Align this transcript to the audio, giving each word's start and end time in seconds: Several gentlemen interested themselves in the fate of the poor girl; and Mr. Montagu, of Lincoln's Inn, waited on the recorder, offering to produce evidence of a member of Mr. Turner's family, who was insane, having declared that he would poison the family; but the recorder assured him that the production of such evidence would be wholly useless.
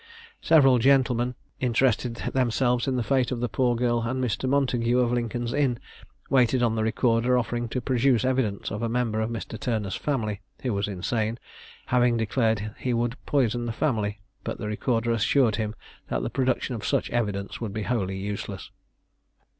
Several 0.41 0.79
gentlemen 0.79 1.35
interested 1.59 2.15
themselves 2.33 2.87
in 2.87 2.95
the 2.95 3.03
fate 3.03 3.31
of 3.31 3.39
the 3.39 3.47
poor 3.47 3.75
girl; 3.75 4.01
and 4.01 4.19
Mr. 4.19 4.49
Montagu, 4.49 4.97
of 4.99 5.11
Lincoln's 5.13 5.53
Inn, 5.53 5.77
waited 6.27 6.63
on 6.63 6.73
the 6.73 6.81
recorder, 6.81 7.37
offering 7.37 7.69
to 7.69 7.81
produce 7.81 8.25
evidence 8.25 8.71
of 8.71 8.81
a 8.81 8.89
member 8.89 9.21
of 9.21 9.29
Mr. 9.29 9.59
Turner's 9.59 9.95
family, 9.95 10.41
who 10.63 10.73
was 10.73 10.87
insane, 10.87 11.37
having 11.85 12.17
declared 12.17 12.57
that 12.57 12.75
he 12.79 12.95
would 12.95 13.15
poison 13.27 13.67
the 13.67 13.71
family; 13.73 14.21
but 14.43 14.57
the 14.57 14.65
recorder 14.65 15.11
assured 15.11 15.57
him 15.57 15.75
that 16.07 16.23
the 16.23 16.31
production 16.31 16.73
of 16.73 16.83
such 16.83 17.11
evidence 17.11 17.61
would 17.61 17.71
be 17.71 17.83
wholly 17.83 18.17
useless. 18.17 18.71